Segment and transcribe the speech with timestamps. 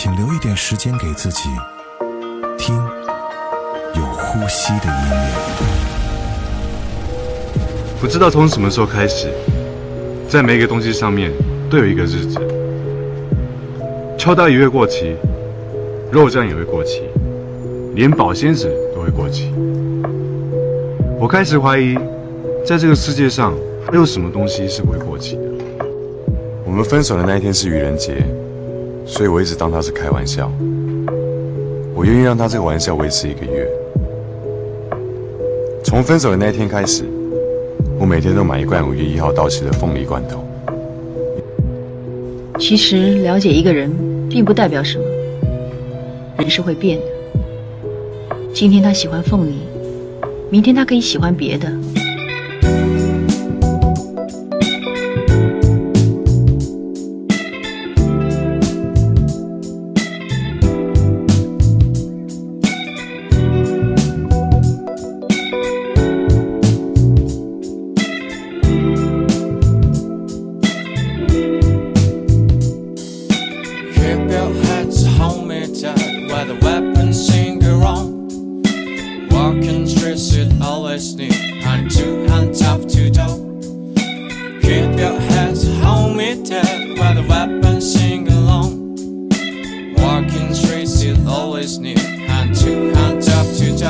[0.00, 1.48] 请留一点时间给自己，
[2.56, 2.76] 听
[3.96, 5.26] 有呼吸的音乐。
[8.00, 9.28] 不知道从什么时候开始，
[10.28, 11.32] 在每一个东西上面
[11.68, 12.38] 都有一个日子。
[14.16, 15.16] 秋刀鱼会过期，
[16.12, 17.02] 肉酱也会过期，
[17.96, 19.52] 连保鲜纸都会过期。
[21.18, 21.98] 我开始怀疑，
[22.64, 23.52] 在这个世界上
[23.84, 25.42] 还有什么东西是不会过期的。
[26.64, 28.24] 我们分手的那一天是愚人节，
[29.08, 30.52] 所以我一直当他是开玩笑。
[31.94, 33.66] 我愿意让他这个玩笑维持一个月。
[35.82, 37.04] 从分手的那一天开始，
[37.98, 40.44] 我每天都买一罐五月一号到期的凤梨罐头。
[42.60, 43.90] 其实了解一个人，
[44.28, 45.04] 并不代表什么。
[46.36, 47.04] 人是会变的。
[48.52, 49.54] 今天他喜欢凤梨，
[50.50, 51.72] 明天他可以喜欢别的。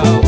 [0.04, 0.27] show.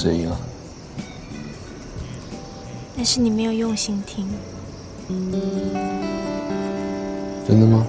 [0.00, 0.40] 声音啊。
[2.96, 4.26] 那是你没有用心听。
[7.46, 7.86] 真的吗？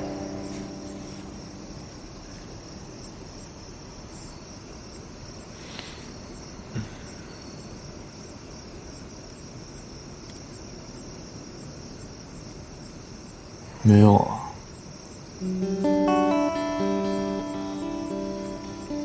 [13.83, 14.51] 没有啊。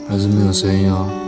[0.08, 1.25] 还是没有声音啊。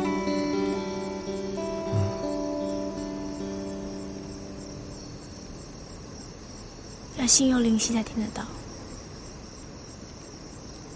[7.29, 8.43] 心有灵犀，才听得到。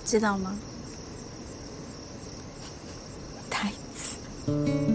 [0.04, 0.56] 知道吗？
[3.50, 4.91] 太子。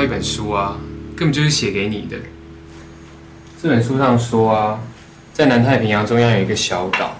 [0.00, 0.78] 到一本书啊，
[1.14, 2.16] 根本就是写给你的。
[3.62, 4.80] 这本书上说啊，
[5.34, 7.14] 在南太平洋中央有一个小岛，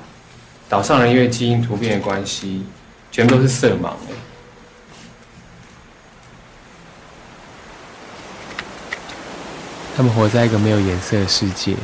[0.67, 2.65] 岛上人因为基因突变的关系，
[3.13, 4.15] 全部都是色盲的。
[9.95, 11.77] 他们活在一个没有颜色的世界，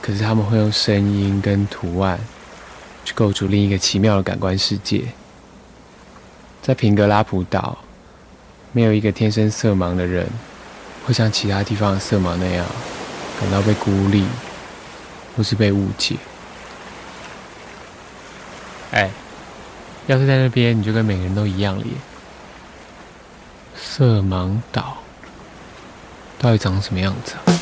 [0.00, 2.18] 可是他们会用声音跟图案
[3.04, 5.02] 去构筑另一个奇妙的感官世界。
[6.62, 7.76] 在平格拉普岛，
[8.76, 10.28] 没有一个天生色盲的人
[11.06, 12.66] 会像其他地方的色盲那样
[13.40, 14.22] 感到被孤立，
[15.34, 16.16] 或是被误解。
[18.90, 19.10] 哎，
[20.06, 21.92] 要是在那边，你就跟每个人都一样了耶。
[23.74, 24.98] 色盲岛
[26.38, 27.55] 到底长什么样子啊？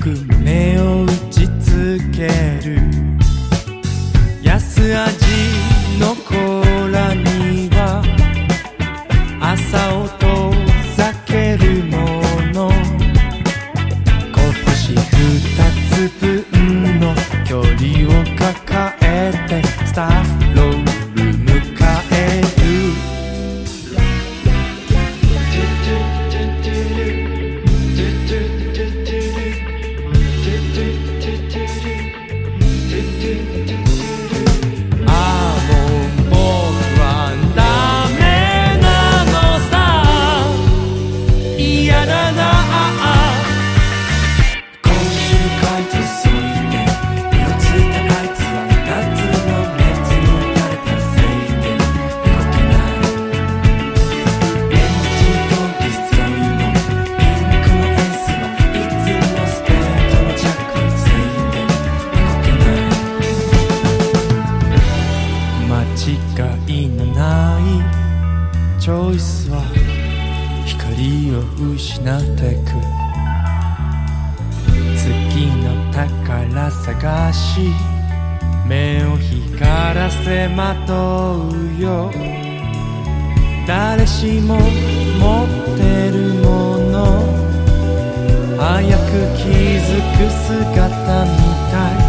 [0.00, 2.26] ひどく胸を打ちつけ
[2.66, 2.80] る。
[4.42, 5.29] 安味
[68.80, 69.60] チョイスは
[70.64, 71.40] 光を
[71.74, 72.80] 失ってく。
[74.96, 77.68] 次の宝探し。
[78.66, 82.10] 目を光らせまとうよ。
[83.66, 84.66] 誰しも持っ
[85.76, 87.20] てるもの。
[88.56, 89.44] 早く気
[89.76, 91.36] づく姿み
[91.70, 92.00] たい。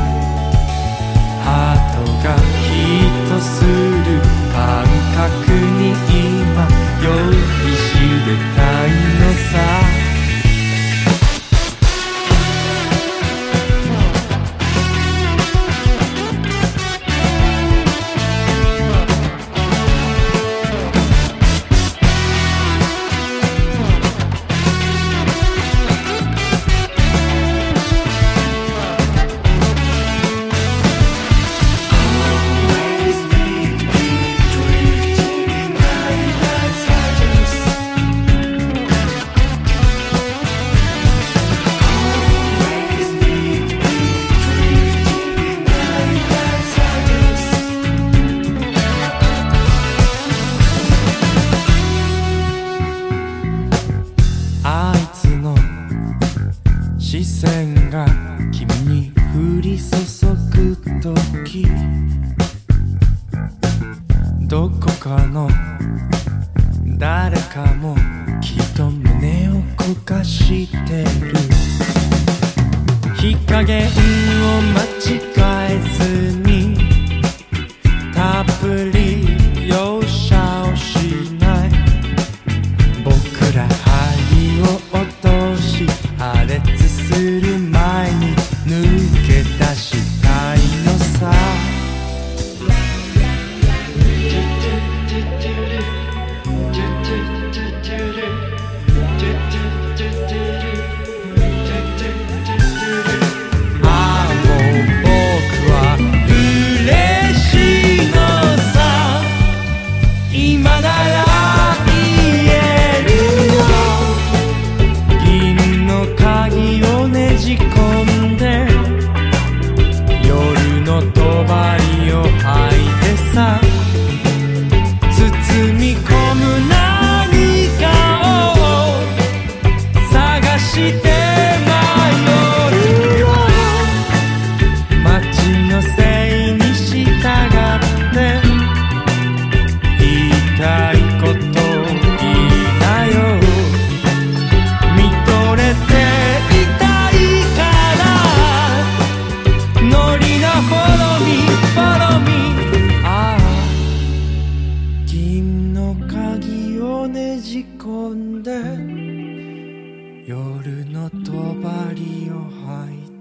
[1.43, 2.31] ハートが
[2.63, 2.71] ヒ
[3.03, 4.41] ットする。
[4.53, 4.83] 感
[5.15, 6.10] 覚に
[7.03, 7.93] 用意し
[8.25, 10.10] てたいのさ。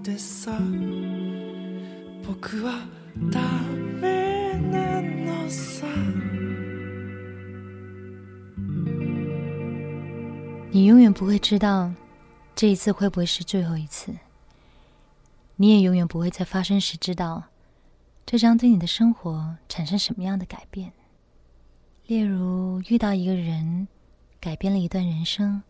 [0.02, 0.58] てさ
[2.26, 2.86] 僕は
[3.30, 3.40] ダ
[4.00, 5.86] メなのさ
[10.70, 11.90] 你永远不会知道，
[12.54, 14.14] 这一次会不会是最后一次。
[15.56, 17.44] 你也永远不会在发生时知道，
[18.26, 20.92] 这将对你的生活产生什么样的改变。
[22.06, 23.88] 例如，遇到一个人，
[24.38, 25.62] 改变了一段人生，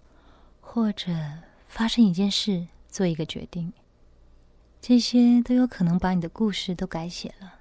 [0.61, 1.13] 或者
[1.69, 3.73] 发生一件事，做一个决定，
[4.82, 7.60] 这些都有可能把你的故事都改写了。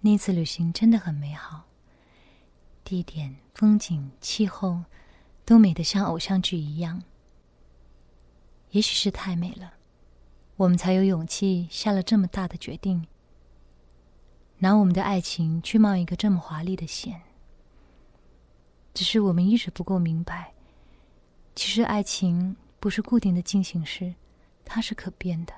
[0.00, 1.68] 那次旅行真的很美好，
[2.82, 4.82] 地点、风景、气候
[5.44, 7.04] 都美得像偶像剧一样。
[8.70, 9.74] 也许是太美了，
[10.56, 13.06] 我们才有勇气下了这么大的决定。
[14.58, 17.22] 拿我们的爱情去冒一个这么华丽的险，
[18.92, 20.54] 只是我们一直不够明白，
[21.54, 24.14] 其实爱情不是固定的进行式，
[24.71, 25.53] 它是可变的。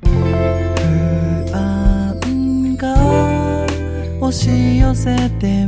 [0.00, 0.10] 不
[1.52, 3.66] 安が
[4.20, 5.66] 押し寄せて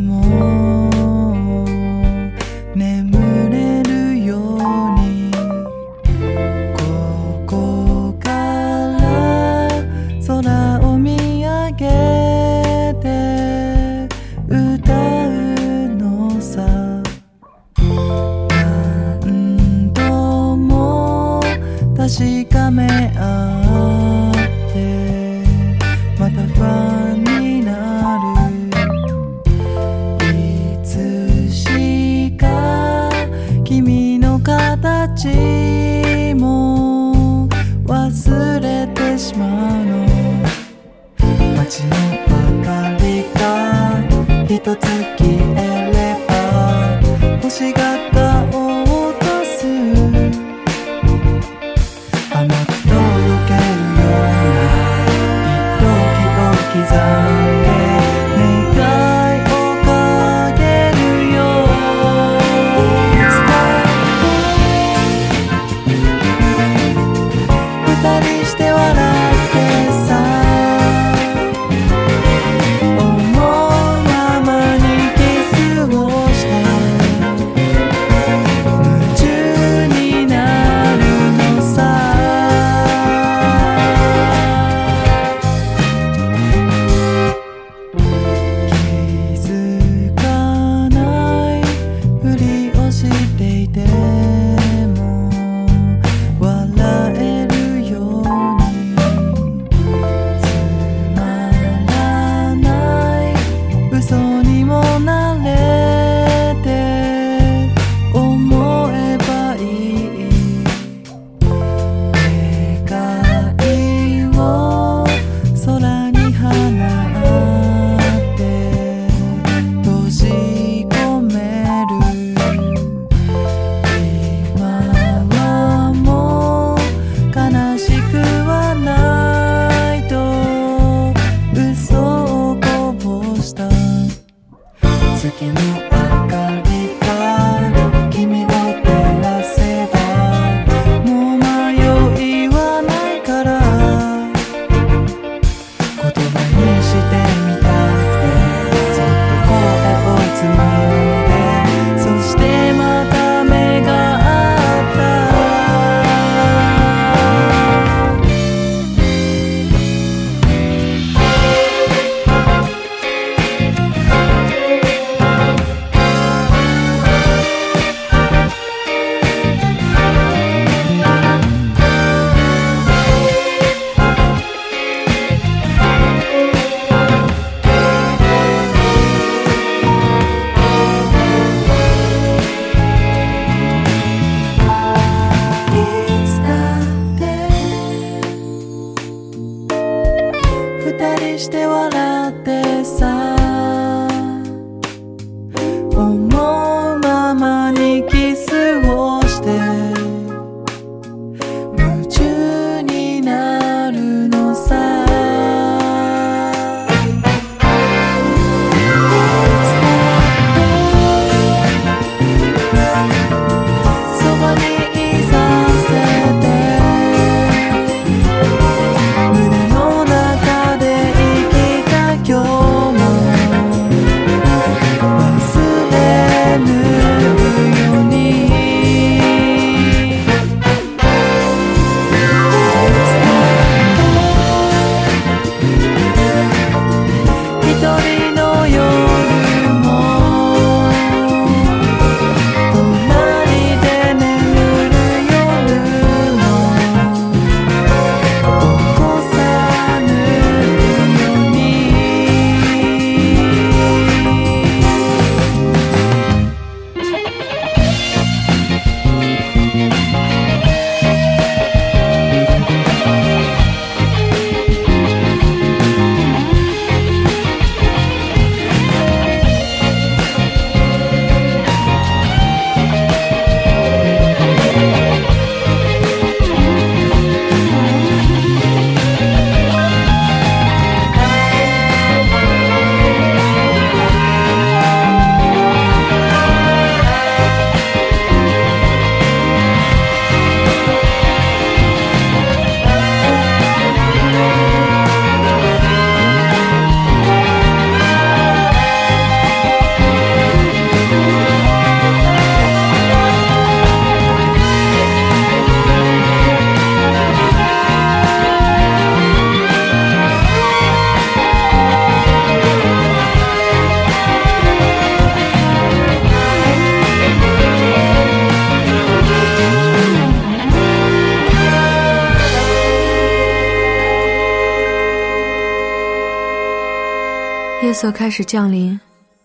[328.01, 328.99] 色开始降临，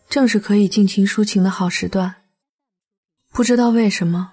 [0.09, 2.14] 正是可以尽情抒情的好时段。
[3.31, 4.33] 不知道为什么，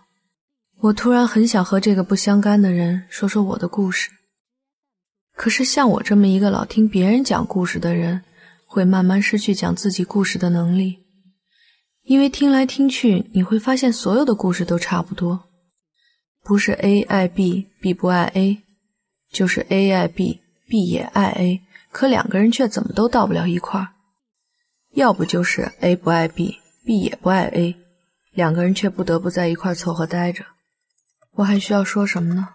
[0.79, 4.11] 我突然很想和这个不相干的人说说我的故事。
[5.35, 8.21] 可是像我这么一个老听别人讲故事的人，
[8.65, 10.99] 会慢慢失去讲自己故事的能力，
[12.03, 15.49] 因为听来听去，你会发现所有的故事都差不多，
[16.45, 18.63] 不是 A 爱 B，B 不爱 A，
[19.33, 23.87] 就是 A 爱 B，B 也爱 A，可两个人却怎么都到不了一块儿；
[24.93, 27.75] 要不就是 A 不爱 B，B 也不爱 A，
[28.31, 30.45] 两个人却不得不在一块凑合待着。
[31.31, 32.49] 我还需要说什么呢？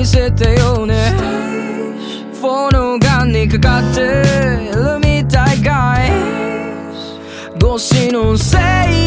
[0.00, 1.12] 見せてよね。
[2.32, 4.00] フォのガンにかかって
[4.74, 5.58] るみたい。
[5.62, 6.10] かい
[7.58, 8.99] 越しのせい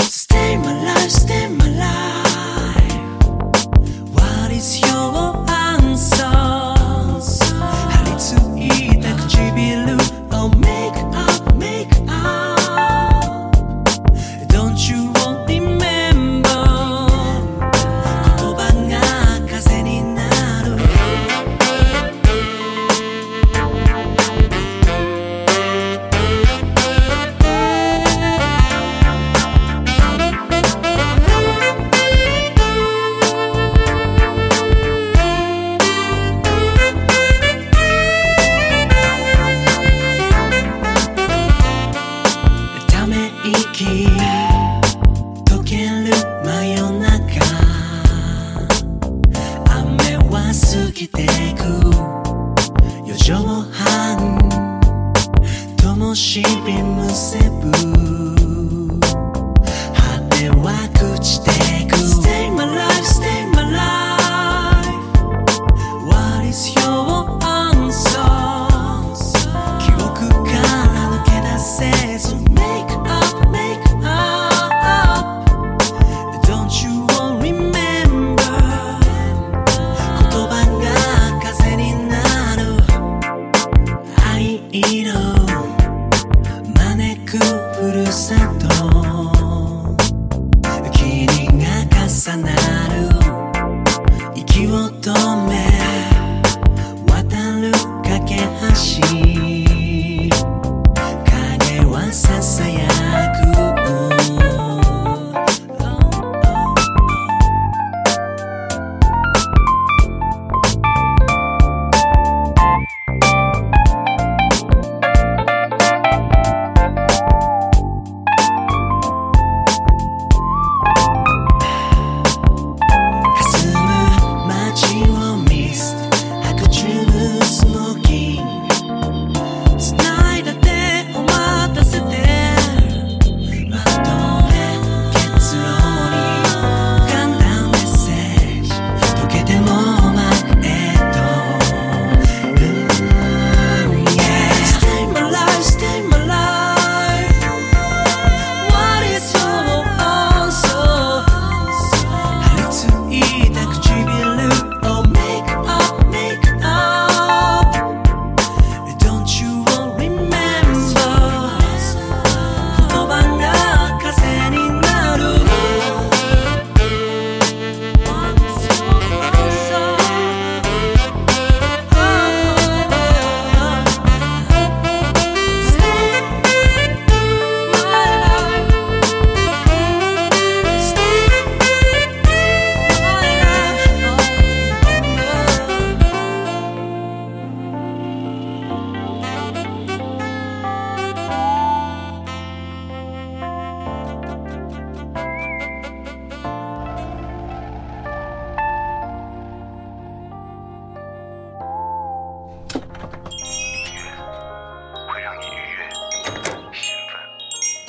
[0.00, 3.24] Stay my life, stay my life.
[4.12, 5.21] What is your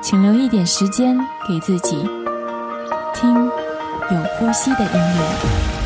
[0.00, 1.96] 请留一点时间给自己
[3.14, 3.34] 听
[4.10, 5.77] 有呼吸的音乐。